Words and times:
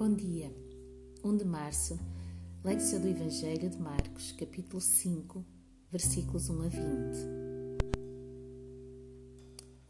Bom 0.00 0.14
dia. 0.14 0.50
1 1.22 1.36
de 1.36 1.44
março, 1.44 2.00
Leitura 2.64 3.00
do 3.00 3.08
Evangelho 3.08 3.68
de 3.68 3.76
Marcos, 3.76 4.32
capítulo 4.32 4.80
5, 4.80 5.44
versículos 5.92 6.48
1 6.48 6.62
a 6.62 6.68
20. 6.68 6.80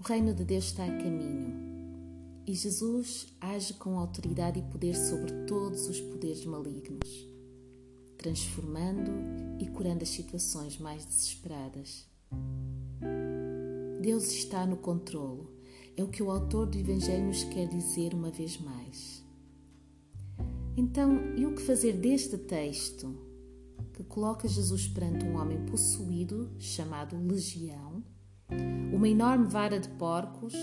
O 0.00 0.02
reino 0.02 0.34
de 0.34 0.44
Deus 0.44 0.64
está 0.64 0.84
a 0.84 0.88
caminho 0.88 2.42
e 2.44 2.52
Jesus 2.52 3.28
age 3.40 3.74
com 3.74 4.00
autoridade 4.00 4.58
e 4.58 4.62
poder 4.62 4.96
sobre 4.96 5.30
todos 5.46 5.86
os 5.86 6.00
poderes 6.00 6.44
malignos, 6.44 7.08
transformando 8.18 9.12
e 9.60 9.68
curando 9.68 10.02
as 10.02 10.08
situações 10.08 10.76
mais 10.76 11.04
desesperadas. 11.04 12.04
Deus 14.02 14.32
está 14.32 14.66
no 14.66 14.76
controlo, 14.76 15.52
é 15.96 16.02
o 16.02 16.08
que 16.08 16.20
o 16.20 16.32
autor 16.32 16.66
do 16.66 16.76
Evangelho 16.76 17.28
nos 17.28 17.44
quer 17.44 17.68
dizer 17.68 18.12
uma 18.12 18.32
vez 18.32 18.58
mais. 18.58 19.19
Então, 20.76 21.34
e 21.36 21.44
o 21.44 21.54
que 21.54 21.62
fazer 21.62 21.94
deste 21.94 22.38
texto 22.38 23.14
que 23.92 24.04
coloca 24.04 24.48
Jesus 24.48 24.86
perante 24.86 25.24
um 25.24 25.36
homem 25.36 25.64
possuído, 25.66 26.50
chamado 26.58 27.16
Legião, 27.16 28.02
uma 28.92 29.08
enorme 29.08 29.46
vara 29.46 29.78
de 29.78 29.88
porcos 29.90 30.54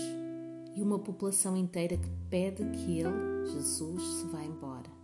e 0.74 0.82
uma 0.82 0.98
população 0.98 1.56
inteira 1.56 1.96
que 1.96 2.10
pede 2.28 2.64
que 2.70 2.98
ele, 2.98 3.46
Jesus, 3.46 4.02
se 4.02 4.26
vá 4.26 4.42
embora? 4.42 4.98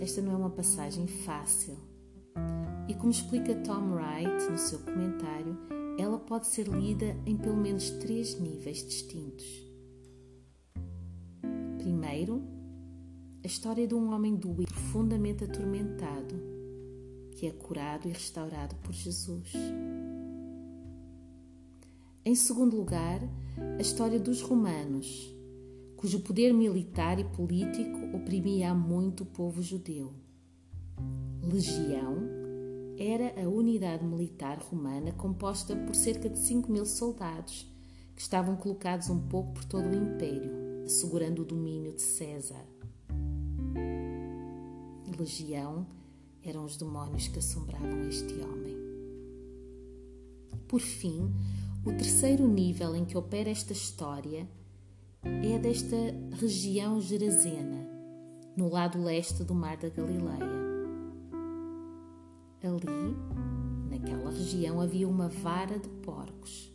Esta 0.00 0.20
não 0.20 0.32
é 0.32 0.36
uma 0.36 0.50
passagem 0.50 1.06
fácil. 1.06 1.78
E 2.88 2.94
como 2.94 3.10
explica 3.10 3.54
Tom 3.54 3.94
Wright 3.94 4.50
no 4.50 4.58
seu 4.58 4.80
comentário, 4.80 5.56
ela 5.98 6.18
pode 6.18 6.48
ser 6.48 6.66
lida 6.66 7.16
em 7.24 7.36
pelo 7.36 7.56
menos 7.56 7.90
três 7.90 8.38
níveis 8.40 8.84
distintos. 8.84 9.46
Primeiro, 11.78 12.42
história 13.52 13.86
de 13.86 13.94
um 13.94 14.14
homem 14.14 14.34
doente, 14.34 14.72
profundamente 14.72 15.44
atormentado, 15.44 16.34
que 17.32 17.46
é 17.46 17.50
curado 17.50 18.08
e 18.08 18.10
restaurado 18.10 18.74
por 18.76 18.94
Jesus. 18.94 19.52
Em 22.24 22.34
segundo 22.34 22.78
lugar, 22.78 23.20
a 23.78 23.80
história 23.82 24.18
dos 24.18 24.40
romanos, 24.40 25.36
cujo 25.96 26.20
poder 26.20 26.54
militar 26.54 27.18
e 27.20 27.24
político 27.24 28.16
oprimia 28.16 28.70
há 28.70 28.74
muito 28.74 29.22
o 29.22 29.26
povo 29.26 29.60
judeu. 29.60 30.14
Legião 31.42 32.16
era 32.96 33.38
a 33.38 33.46
unidade 33.46 34.02
militar 34.02 34.58
romana 34.60 35.12
composta 35.12 35.76
por 35.76 35.94
cerca 35.94 36.30
de 36.30 36.38
5 36.38 36.72
mil 36.72 36.86
soldados 36.86 37.70
que 38.16 38.22
estavam 38.22 38.56
colocados 38.56 39.10
um 39.10 39.28
pouco 39.28 39.52
por 39.52 39.64
todo 39.66 39.86
o 39.90 39.94
império, 39.94 40.84
assegurando 40.86 41.42
o 41.42 41.44
domínio 41.44 41.92
de 41.92 42.00
César 42.00 42.71
legião 45.12 45.86
eram 46.44 46.64
os 46.64 46.76
demónios 46.76 47.28
que 47.28 47.38
assombravam 47.38 48.08
este 48.08 48.34
homem. 48.40 48.76
Por 50.66 50.80
fim, 50.80 51.30
o 51.84 51.92
terceiro 51.92 52.46
nível 52.48 52.96
em 52.96 53.04
que 53.04 53.16
opera 53.16 53.50
esta 53.50 53.72
história 53.72 54.48
é 55.22 55.58
desta 55.58 55.96
região 56.40 57.00
gerazena, 57.00 57.86
no 58.56 58.68
lado 58.68 59.02
leste 59.02 59.44
do 59.44 59.54
Mar 59.54 59.76
da 59.76 59.88
Galileia. 59.88 60.62
Ali, 62.62 63.16
naquela 63.90 64.30
região, 64.30 64.80
havia 64.80 65.08
uma 65.08 65.28
vara 65.28 65.78
de 65.78 65.88
porcos, 66.04 66.72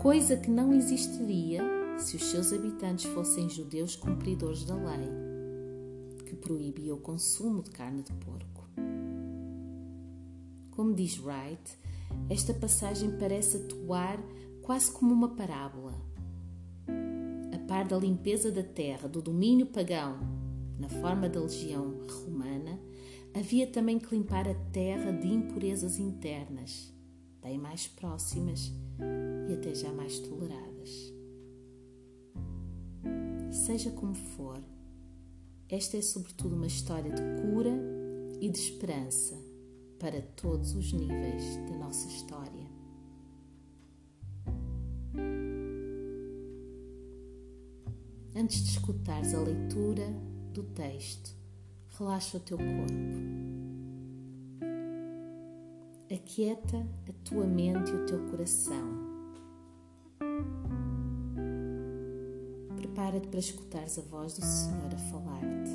coisa 0.00 0.36
que 0.36 0.50
não 0.50 0.72
existiria 0.72 1.62
se 1.98 2.16
os 2.16 2.24
seus 2.24 2.52
habitantes 2.52 3.06
fossem 3.06 3.48
judeus 3.48 3.96
cumpridores 3.96 4.64
da 4.64 4.74
lei 4.74 5.23
proibia 6.44 6.94
o 6.94 7.00
consumo 7.00 7.62
de 7.62 7.70
carne 7.70 8.02
de 8.02 8.12
porco. 8.12 8.68
Como 10.70 10.94
diz 10.94 11.18
Wright, 11.18 11.78
esta 12.28 12.52
passagem 12.52 13.16
parece 13.18 13.56
atuar 13.56 14.22
quase 14.60 14.92
como 14.92 15.12
uma 15.12 15.34
parábola. 15.34 15.94
A 17.52 17.58
par 17.66 17.88
da 17.88 17.96
limpeza 17.96 18.52
da 18.52 18.62
terra, 18.62 19.08
do 19.08 19.22
domínio 19.22 19.66
pagão, 19.66 20.18
na 20.78 20.88
forma 20.88 21.30
da 21.30 21.40
legião 21.40 22.06
romana, 22.24 22.78
havia 23.34 23.66
também 23.66 23.98
que 23.98 24.14
limpar 24.14 24.46
a 24.46 24.54
terra 24.70 25.12
de 25.12 25.28
impurezas 25.28 25.98
internas, 25.98 26.92
bem 27.42 27.56
mais 27.56 27.86
próximas 27.86 28.70
e 29.48 29.54
até 29.54 29.74
já 29.74 29.90
mais 29.92 30.18
toleradas. 30.18 31.14
Seja 33.50 33.90
como 33.92 34.14
for, 34.14 34.62
esta 35.74 35.96
é, 35.96 36.02
sobretudo, 36.02 36.54
uma 36.54 36.68
história 36.68 37.10
de 37.10 37.22
cura 37.42 37.72
e 38.40 38.48
de 38.48 38.58
esperança 38.58 39.36
para 39.98 40.22
todos 40.22 40.72
os 40.74 40.92
níveis 40.92 41.56
da 41.68 41.76
nossa 41.76 42.06
história. 42.06 42.64
Antes 48.36 48.62
de 48.64 48.70
escutares 48.70 49.34
a 49.34 49.40
leitura 49.40 50.06
do 50.52 50.62
texto, 50.62 51.34
relaxa 51.98 52.36
o 52.36 52.40
teu 52.40 52.58
corpo. 52.58 53.34
Aquieta 56.12 56.86
a 57.08 57.12
tua 57.28 57.46
mente 57.46 57.90
e 57.90 57.94
o 57.94 58.06
teu 58.06 58.18
coração 58.30 59.03
Prepara-te 63.04 63.28
para 63.28 63.38
escutares 63.38 63.98
a 63.98 64.02
voz 64.02 64.32
do 64.32 64.42
Senhor 64.42 64.94
a 64.94 64.96
falar-te. 64.96 65.72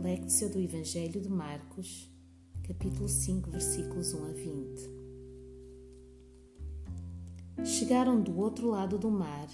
Lectio 0.00 0.48
do 0.50 0.60
Evangelho 0.60 1.20
de 1.20 1.28
Marcos, 1.28 2.08
capítulo 2.62 3.08
5, 3.08 3.50
versículos 3.50 4.14
1 4.14 4.24
a 4.24 4.28
20. 4.28 4.90
Chegaram 7.64 8.22
do 8.22 8.38
outro 8.38 8.68
lado 8.68 8.98
do 8.98 9.10
mar, 9.10 9.48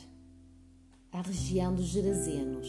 à 1.11 1.23
região 1.23 1.75
dos 1.75 1.87
Gerazenos. 1.87 2.69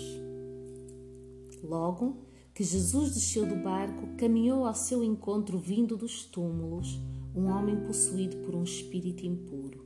Logo, 1.62 2.29
que 2.60 2.64
Jesus 2.66 3.14
desceu 3.14 3.46
do 3.46 3.56
barco, 3.56 4.06
caminhou 4.18 4.66
ao 4.66 4.76
seu 4.76 5.02
encontro 5.02 5.58
vindo 5.58 5.96
dos 5.96 6.26
túmulos, 6.26 7.00
um 7.34 7.46
homem 7.46 7.78
possuído 7.86 8.36
por 8.40 8.54
um 8.54 8.66
espírito 8.66 9.26
impuro. 9.26 9.82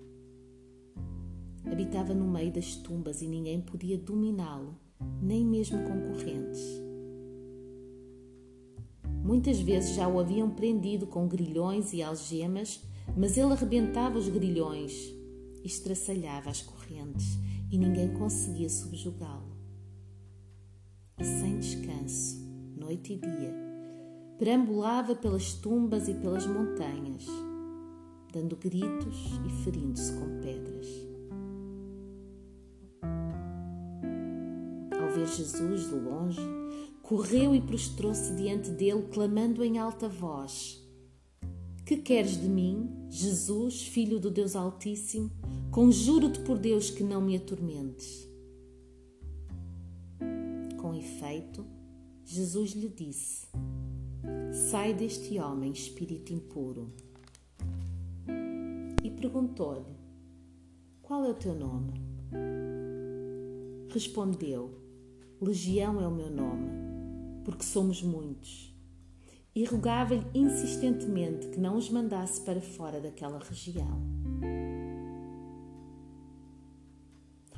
Habitava 1.72 2.16
no 2.16 2.28
meio 2.28 2.51
das 2.51 2.75
tumbas 2.75 3.22
e 3.22 3.28
ninguém 3.28 3.61
podia 3.61 3.95
dominá-lo, 3.95 4.75
nem 5.22 5.45
mesmo 5.45 5.84
concorrentes. 5.84 6.63
Muitas 9.23 9.59
vezes 9.59 9.94
já 9.94 10.07
o 10.07 10.19
haviam 10.19 10.50
prendido 10.50 11.05
com 11.05 11.28
grilhões 11.28 11.94
e 11.94 12.01
algemas, 12.01 12.81
mas 13.16 13.38
ele 13.38 13.53
arrebentava 13.53 14.17
os 14.17 14.28
grilhões 14.28 15.13
estraçalhava 15.63 16.50
as 16.50 16.63
correntes 16.63 17.38
e 17.72 17.78
ninguém 17.78 18.11
conseguia 18.16 18.67
subjugá-lo. 18.67 19.53
E 21.19 21.23
sem 21.23 21.59
descanso, 21.59 22.43
noite 22.84 23.14
e 23.14 23.18
dia, 23.18 23.54
perambulava 24.38 25.16
pelas 25.16 25.54
tumbas 25.54 26.10
e 26.10 26.14
pelas 26.14 26.46
montanhas, 26.46 27.26
dando 28.32 28.58
gritos 28.58 29.40
e 29.46 29.64
ferindo-se 29.64 30.12
com 30.14 30.42
pedras. 30.42 30.88
Ao 35.00 35.10
ver 35.12 35.28
Jesus 35.28 35.88
de 35.88 35.96
longe, 35.96 36.42
correu 37.02 37.56
e 37.56 37.62
prostrou-se 37.62 38.36
diante 38.36 38.70
dele, 38.70 39.08
clamando 39.14 39.64
em 39.64 39.78
alta 39.78 40.09
voz: 40.09 40.86
Que 41.86 41.96
queres 41.96 42.40
de 42.40 42.50
mim, 42.50 43.08
Jesus, 43.09 43.84
filho 43.84 44.20
do 44.20 44.29
Deus 44.29 44.58
Altíssimo? 44.58 45.32
Conjuro-te 45.72 46.41
por 46.41 46.58
Deus 46.59 46.90
que 46.90 47.03
não 47.03 47.22
me 47.22 47.38
atormentes. 47.38 48.28
Com 50.78 50.94
efeito, 50.94 51.66
Jesus 52.25 52.72
lhe 52.72 52.90
disse: 52.90 53.47
Sai 54.70 54.93
deste 54.93 55.40
homem, 55.40 55.72
espírito 55.72 56.34
impuro. 56.34 56.90
E 59.03 59.09
perguntou-lhe: 59.11 59.97
Qual 61.02 61.25
é 61.25 61.29
o 61.29 61.34
teu 61.34 61.53
nome? 61.53 61.93
Respondeu: 63.90 64.79
Legião 65.41 66.02
é 66.02 66.08
o 66.08 66.16
meu 66.16 66.29
nome, 66.29 66.70
porque 67.43 67.64
somos 67.64 68.02
muitos. 68.02 68.73
E 69.53 69.66
rogava-lhe 69.66 70.26
insistentemente 70.34 71.47
que 71.49 71.59
não 71.59 71.78
os 71.78 71.90
mandasse 71.90 72.41
para 72.41 72.61
fora 72.61 72.99
daquela 72.99 73.37
região. 73.37 74.02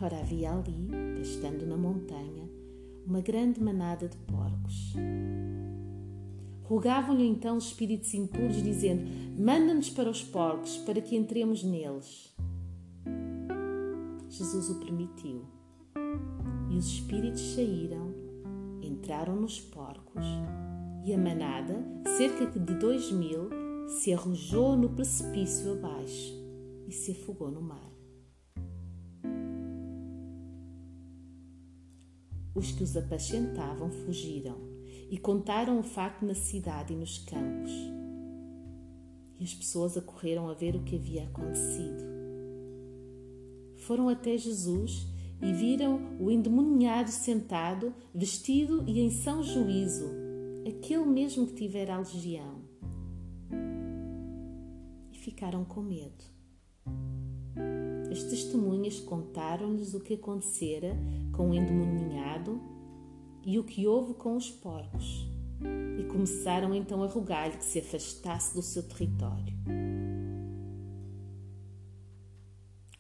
Ora, 0.02 0.20
havia 0.20 0.52
ali, 0.52 0.90
estando 1.22 1.66
na 1.66 1.78
montanha, 1.78 2.50
uma 3.06 3.22
grande 3.22 3.62
manada 3.62 4.08
de 4.08 4.18
porcos. 4.18 4.94
Rogavam-lhe 6.64 7.28
então 7.28 7.58
os 7.58 7.66
espíritos 7.66 8.14
impuros, 8.14 8.62
dizendo: 8.62 9.04
Manda-nos 9.38 9.90
para 9.90 10.10
os 10.10 10.24
porcos, 10.24 10.78
para 10.78 11.00
que 11.00 11.16
entremos 11.16 11.64
neles. 11.64 12.34
Jesus 14.30 14.70
o 14.70 14.80
permitiu. 14.80 15.46
E 16.72 16.78
os 16.78 16.88
espíritos 16.88 17.54
saíram, 17.54 18.14
entraram 18.82 19.36
nos 19.36 19.60
porcos, 19.62 20.26
e 21.06 21.14
a 21.14 21.18
manada, 21.18 21.86
cerca 22.18 22.48
de 22.48 22.74
dois 22.74 23.12
mil, 23.12 23.50
se 23.88 24.12
arrojou 24.12 24.76
no 24.76 24.90
precipício 24.90 25.74
abaixo 25.74 26.34
e 26.88 26.92
se 26.92 27.12
afogou 27.12 27.52
no 27.52 27.62
mar. 27.62 27.95
Os 32.56 32.72
que 32.72 32.84
os 32.84 32.96
apacentavam 32.96 33.92
fugiram 33.92 34.56
e 35.10 35.18
contaram 35.18 35.78
o 35.78 35.84
facto 35.84 36.26
na 36.26 36.34
cidade 36.34 36.94
e 36.94 36.96
nos 36.96 37.18
campos. 37.18 37.72
E 39.38 39.44
as 39.44 39.54
pessoas 39.54 39.98
acorreram 39.98 40.50
a 40.50 40.54
ver 40.54 40.76
o 40.76 40.84
que 40.84 40.96
havia 40.96 41.26
acontecido. 41.26 42.04
Foram 43.76 44.08
até 44.08 44.38
Jesus 44.38 45.06
e 45.42 45.52
viram 45.52 46.00
o 46.20 46.32
endemoniado 46.32 47.12
sentado, 47.12 47.94
vestido 48.14 48.84
e 48.88 49.02
em 49.02 49.12
são 49.12 49.44
juízo, 49.44 50.10
aquele 50.66 51.06
mesmo 51.06 51.46
que 51.48 51.56
tivera 51.56 51.96
a 51.96 52.00
legião. 52.00 52.62
E 55.12 55.18
ficaram 55.18 55.66
com 55.66 55.82
medo. 55.82 56.35
As 58.16 58.24
testemunhas 58.24 59.02
contaram-lhes 59.02 59.94
o 59.94 60.00
que 60.00 60.14
acontecera 60.14 60.96
com 61.34 61.50
o 61.50 61.54
endemoniado 61.54 62.62
e 63.46 63.60
o 63.60 63.64
que 63.66 63.86
houve 63.86 64.14
com 64.14 64.38
os 64.38 64.50
porcos, 64.50 65.28
e 66.00 66.04
começaram 66.06 66.74
então 66.74 67.04
a 67.04 67.08
rogar-lhe 67.08 67.58
que 67.58 67.66
se 67.66 67.80
afastasse 67.80 68.56
do 68.56 68.62
seu 68.62 68.84
território. 68.84 69.54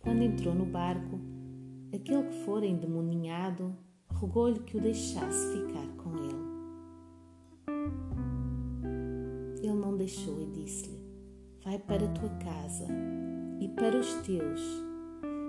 Quando 0.02 0.22
entrou 0.22 0.54
no 0.54 0.66
barco, 0.66 1.18
aquele 1.94 2.24
que 2.24 2.44
fora 2.44 2.66
endemoninhado 2.66 3.74
rogou-lhe 4.12 4.60
que 4.60 4.76
o 4.76 4.82
deixasse 4.82 5.58
ficar 5.58 5.88
com 5.96 6.14
ele. 6.18 6.46
Ele 9.64 9.76
não 9.76 9.96
deixou 9.96 10.42
e 10.42 10.46
disse-lhe: 10.48 11.00
Vai 11.64 11.80
para 11.80 12.04
a 12.04 12.12
tua 12.12 12.30
casa 12.32 12.86
e 13.62 13.70
para 13.70 13.98
os 13.98 14.14
teus 14.16 14.85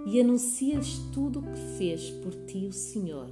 e 0.06 0.20
anuncia-lhes 0.20 0.98
tudo 1.12 1.40
o 1.40 1.42
que 1.42 1.60
fez 1.76 2.10
por 2.22 2.32
ti 2.46 2.64
o 2.68 2.72
Senhor 2.72 3.28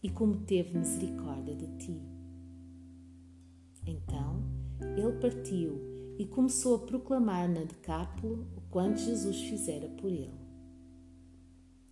e 0.00 0.08
como 0.08 0.36
teve 0.36 0.78
misericórdia 0.78 1.56
de 1.56 1.66
ti. 1.76 2.00
Então 3.84 4.40
ele 4.96 5.18
partiu 5.20 5.80
e 6.16 6.24
começou 6.24 6.76
a 6.76 6.86
proclamar 6.86 7.48
na 7.48 7.64
Decápolo 7.64 8.46
o 8.56 8.60
quanto 8.70 9.00
Jesus 9.00 9.40
fizera 9.40 9.88
por 9.88 10.08
ele. 10.08 10.44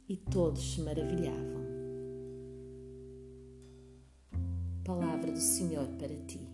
E 0.09 0.17
todos 0.17 0.75
se 0.75 0.81
maravilhavam. 0.81 1.62
Palavra 4.85 5.33
do 5.33 5.41
Senhor 5.41 5.87
para 5.99 6.15
ti. 6.27 6.51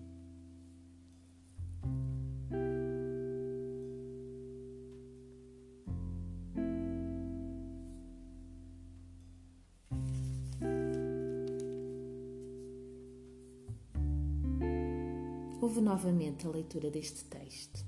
Ouve 15.61 15.81
novamente 15.81 16.47
a 16.47 16.51
leitura 16.51 16.89
deste 16.89 17.25
texto. 17.25 17.85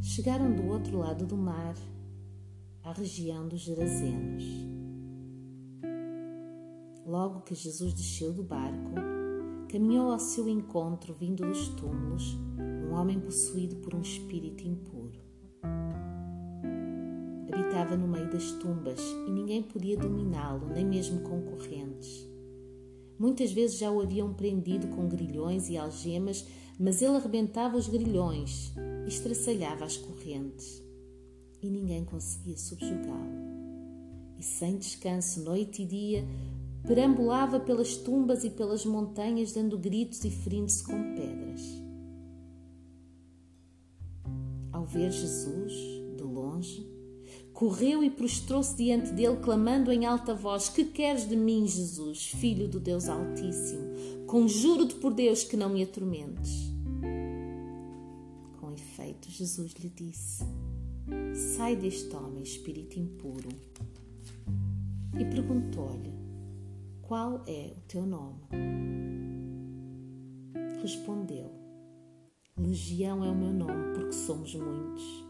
Chegaram 0.00 0.56
do 0.56 0.66
outro 0.68 0.96
lado 0.96 1.26
do 1.26 1.36
mar, 1.36 1.74
à 2.82 2.90
região 2.92 3.46
dos 3.46 3.60
Gerazenos. 3.60 4.44
Logo 7.04 7.42
que 7.42 7.54
Jesus 7.54 7.92
desceu 7.92 8.32
do 8.32 8.42
barco, 8.42 8.94
caminhou 9.70 10.10
ao 10.10 10.18
seu 10.18 10.48
encontro, 10.48 11.12
vindo 11.12 11.46
dos 11.46 11.68
túmulos, 11.68 12.34
um 12.88 12.94
homem 12.94 13.20
possuído 13.20 13.76
por 13.76 13.94
um 13.94 14.00
espírito 14.00 14.66
impuro. 14.66 15.20
Habitava 17.52 17.94
no 17.94 18.08
meio 18.08 18.30
das 18.30 18.52
tumbas 18.52 19.00
e 19.26 19.30
ninguém 19.30 19.62
podia 19.62 19.98
dominá-lo, 19.98 20.68
nem 20.68 20.86
mesmo 20.86 21.20
concorrentes. 21.20 22.27
Muitas 23.18 23.50
vezes 23.50 23.78
já 23.78 23.90
o 23.90 24.00
haviam 24.00 24.32
prendido 24.32 24.86
com 24.88 25.08
grilhões 25.08 25.68
e 25.68 25.76
algemas, 25.76 26.46
mas 26.78 27.02
ele 27.02 27.16
arrebentava 27.16 27.76
os 27.76 27.88
grilhões 27.88 28.72
e 29.04 29.08
estraçalhava 29.08 29.84
as 29.84 29.96
correntes. 29.96 30.82
E 31.60 31.68
ninguém 31.68 32.04
conseguia 32.04 32.56
subjugá-lo. 32.56 33.48
E 34.38 34.42
sem 34.42 34.78
descanso, 34.78 35.42
noite 35.42 35.82
e 35.82 35.86
dia, 35.86 36.24
perambulava 36.86 37.58
pelas 37.58 37.96
tumbas 37.96 38.44
e 38.44 38.50
pelas 38.50 38.86
montanhas, 38.86 39.52
dando 39.52 39.76
gritos 39.76 40.24
e 40.24 40.30
ferindo-se 40.30 40.84
com 40.84 41.14
pedras. 41.14 41.60
Ao 44.70 44.86
ver 44.86 45.10
Jesus, 45.10 45.72
de 46.16 46.22
longe, 46.22 46.97
correu 47.58 48.04
e 48.04 48.08
prostrou-se 48.08 48.76
diante 48.76 49.10
dele, 49.10 49.38
clamando 49.38 49.90
em 49.90 50.06
alta 50.06 50.32
voz: 50.32 50.68
Que 50.68 50.84
queres 50.84 51.28
de 51.28 51.34
mim, 51.34 51.66
Jesus, 51.66 52.26
filho 52.26 52.68
do 52.68 52.78
Deus 52.78 53.08
Altíssimo? 53.08 54.24
Conjuro-te 54.28 54.94
por 54.94 55.12
Deus 55.12 55.42
que 55.42 55.56
não 55.56 55.68
me 55.68 55.82
atormentes. 55.82 56.72
Com 58.60 58.70
efeito, 58.70 59.28
Jesus 59.28 59.72
lhe 59.72 59.88
disse: 59.88 60.44
Sai 61.34 61.74
deste 61.74 62.14
homem, 62.14 62.44
espírito 62.44 62.96
impuro. 62.96 63.48
E 65.18 65.24
perguntou-lhe: 65.24 66.12
Qual 67.02 67.42
é 67.44 67.72
o 67.76 67.80
teu 67.88 68.06
nome? 68.06 68.38
Respondeu: 70.80 71.50
Legião 72.56 73.24
é 73.24 73.28
o 73.28 73.34
meu 73.34 73.52
nome, 73.52 73.94
porque 73.94 74.12
somos 74.12 74.54
muitos 74.54 75.27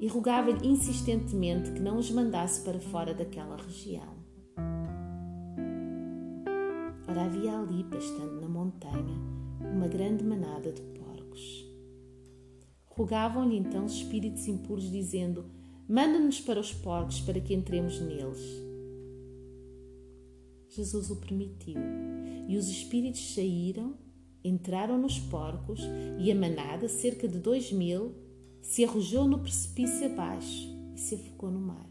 e 0.00 0.08
rogava-lhe 0.08 0.66
insistentemente 0.66 1.70
que 1.72 1.78
não 1.78 1.98
os 1.98 2.10
mandasse 2.10 2.64
para 2.64 2.80
fora 2.80 3.12
daquela 3.12 3.56
região. 3.56 4.18
Ora, 7.06 7.24
havia 7.24 7.58
ali, 7.58 7.84
pastando 7.84 8.40
na 8.40 8.48
montanha, 8.48 9.18
uma 9.60 9.86
grande 9.86 10.24
manada 10.24 10.72
de 10.72 10.80
porcos. 10.80 11.66
Rogavam-lhe 12.86 13.56
então 13.56 13.84
os 13.84 13.92
espíritos 13.92 14.48
impuros, 14.48 14.90
dizendo: 14.90 15.44
Manda-nos 15.86 16.40
para 16.40 16.60
os 16.60 16.72
porcos 16.72 17.20
para 17.20 17.40
que 17.40 17.52
entremos 17.52 18.00
neles. 18.00 18.40
Jesus 20.68 21.10
o 21.10 21.16
permitiu, 21.16 21.80
e 22.48 22.56
os 22.56 22.68
espíritos 22.68 23.34
saíram, 23.34 23.98
entraram 24.42 24.96
nos 24.96 25.18
porcos, 25.18 25.80
e 26.18 26.30
a 26.30 26.34
manada, 26.34 26.88
cerca 26.88 27.26
de 27.26 27.38
dois 27.38 27.72
mil, 27.72 28.14
se 28.62 28.84
arrojou 28.84 29.26
no 29.26 29.38
precipício 29.38 30.06
abaixo 30.06 30.68
e 30.94 31.00
se 31.00 31.14
afogou 31.14 31.50
no 31.50 31.60
mar. 31.60 31.90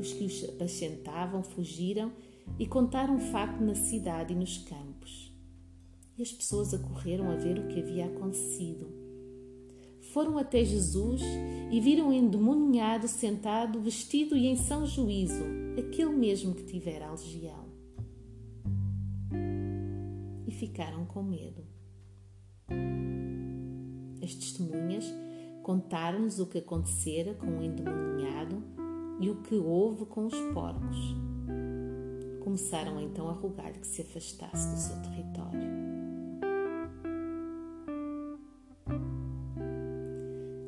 Os 0.00 0.12
que 0.12 0.24
os 0.24 0.44
apacentavam 0.48 1.42
fugiram 1.42 2.12
e 2.58 2.66
contaram 2.66 3.16
o 3.16 3.20
facto 3.20 3.62
na 3.62 3.74
cidade 3.74 4.32
e 4.32 4.36
nos 4.36 4.58
campos. 4.58 5.32
E 6.16 6.22
as 6.22 6.30
pessoas 6.30 6.72
acorreram 6.72 7.30
a 7.30 7.36
ver 7.36 7.58
o 7.58 7.68
que 7.68 7.80
havia 7.80 8.06
acontecido. 8.06 8.86
Foram 10.12 10.38
até 10.38 10.64
Jesus 10.64 11.22
e 11.72 11.80
viram 11.80 12.10
o 12.10 12.12
endemoniado 12.12 13.08
sentado, 13.08 13.80
vestido 13.80 14.36
e 14.36 14.46
em 14.46 14.56
são 14.56 14.86
juízo, 14.86 15.42
aquele 15.78 16.14
mesmo 16.14 16.54
que 16.54 16.64
tivera 16.64 17.08
a 17.08 17.10
legião. 17.12 17.64
E 20.46 20.52
ficaram 20.52 21.04
com 21.06 21.22
medo. 21.22 21.64
As 24.24 24.34
testemunhas 24.34 25.04
contaram-nos 25.62 26.40
o 26.40 26.46
que 26.46 26.56
acontecera 26.56 27.34
com 27.34 27.58
o 27.58 27.62
endemoniado 27.62 28.62
e 29.20 29.28
o 29.28 29.42
que 29.42 29.54
houve 29.54 30.06
com 30.06 30.24
os 30.24 30.34
porcos. 30.54 31.14
Começaram 32.42 32.98
então 32.98 33.28
a 33.28 33.32
rogar 33.32 33.74
que 33.74 33.86
se 33.86 34.00
afastasse 34.00 34.70
do 34.70 34.78
seu 34.78 34.96
território. 35.02 35.60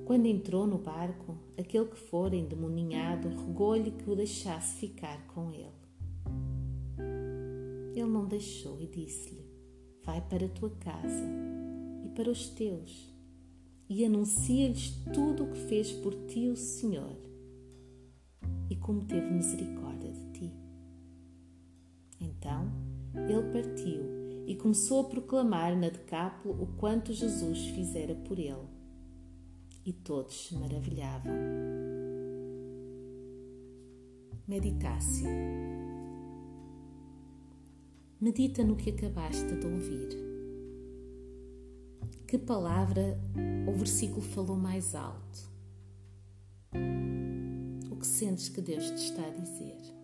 Quando 0.04 0.26
entrou 0.26 0.66
no 0.66 0.76
barco, 0.76 1.38
aquele 1.58 1.86
que 1.86 1.98
fora 1.98 2.36
endemoninhado 2.36 3.30
rogou-lhe 3.30 3.90
que 3.90 4.10
o 4.10 4.14
deixasse 4.14 4.76
ficar 4.76 5.26
com 5.28 5.50
ele. 5.50 5.72
Ele 7.94 8.04
não 8.04 8.26
deixou 8.26 8.78
e 8.82 8.86
disse-lhe: 8.86 9.46
Vai 10.04 10.20
para 10.20 10.44
a 10.44 10.50
tua 10.50 10.70
casa 10.78 11.24
e 12.04 12.08
para 12.10 12.30
os 12.30 12.50
teus 12.50 13.15
e 13.88 14.04
anuncia-lhes 14.04 14.90
tudo 15.12 15.44
o 15.44 15.52
que 15.52 15.58
fez 15.60 15.92
por 15.92 16.14
ti 16.26 16.48
o 16.48 16.56
Senhor 16.56 17.16
e 18.68 18.76
como 18.76 19.04
teve 19.04 19.30
misericórdia 19.30 20.10
de 20.12 20.32
ti. 20.32 20.52
Então 22.20 22.70
ele 23.14 23.52
partiu 23.52 24.02
e 24.46 24.54
começou 24.54 25.00
a 25.00 25.04
proclamar 25.04 25.76
na 25.76 25.88
Decápolo 25.88 26.62
o 26.62 26.66
quanto 26.76 27.12
Jesus 27.12 27.66
fizera 27.66 28.14
por 28.14 28.38
ele. 28.38 28.76
E 29.84 29.92
todos 29.92 30.46
se 30.46 30.54
maravilhavam. 30.56 31.32
Meditácio. 34.48 35.26
Medita 38.20 38.64
no 38.64 38.76
que 38.76 38.90
acabaste 38.90 39.54
de 39.56 39.66
ouvir. 39.66 40.25
Que 42.26 42.38
palavra 42.38 43.18
ou 43.66 43.74
versículo 43.74 44.22
falou 44.22 44.56
mais 44.56 44.94
alto? 44.94 45.50
O 47.90 47.96
que 47.96 48.06
sentes 48.06 48.48
que 48.48 48.60
Deus 48.60 48.84
te 48.90 48.96
está 48.96 49.26
a 49.26 49.30
dizer? 49.30 49.95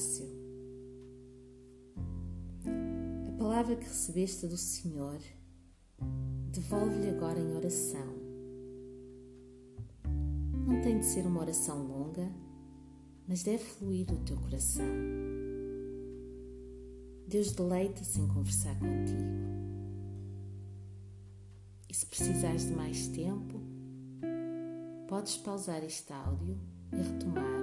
Horácio. 0.00 0.26
A 3.28 3.38
palavra 3.38 3.76
que 3.76 3.84
recebeste 3.84 4.46
do 4.46 4.56
Senhor, 4.56 5.18
devolve-lhe 6.50 7.10
agora 7.10 7.38
em 7.38 7.54
oração. 7.54 8.18
Não 10.66 10.80
tem 10.80 10.98
de 10.98 11.04
ser 11.04 11.26
uma 11.26 11.40
oração 11.40 11.86
longa, 11.86 12.32
mas 13.28 13.42
deve 13.42 13.62
fluir 13.62 14.06
do 14.06 14.16
teu 14.24 14.38
coração. 14.38 14.86
Deus 17.28 17.52
deleita-se 17.52 18.20
em 18.20 18.26
conversar 18.26 18.78
contigo. 18.78 19.40
E 21.90 21.94
se 21.94 22.06
precisares 22.06 22.66
de 22.66 22.72
mais 22.72 23.08
tempo, 23.08 23.60
podes 25.06 25.36
pausar 25.36 25.84
este 25.84 26.10
áudio 26.10 26.58
e 26.92 26.96
retomar 26.96 27.59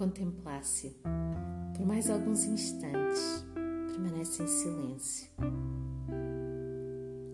contemplasse 0.00 0.96
por 1.76 1.84
mais 1.84 2.08
alguns 2.08 2.46
instantes, 2.46 3.44
permanece 3.92 4.42
em 4.42 4.46
silêncio. 4.46 5.30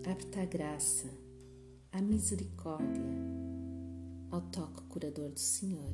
Abre-te 0.05 0.37
à 0.37 0.45
graça, 0.45 1.07
à 1.93 2.01
misericórdia, 2.01 3.05
ao 4.29 4.41
toque 4.41 4.83
curador 4.89 5.29
do 5.29 5.39
Senhor. 5.39 5.93